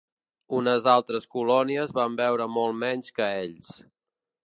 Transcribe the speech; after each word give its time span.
Unes 0.59 0.87
altres 0.93 1.27
colònies 1.35 1.95
van 1.99 2.17
veure 2.25 2.51
molt 2.57 2.83
menys 2.87 3.15
que 3.21 3.33
ells. 3.47 3.73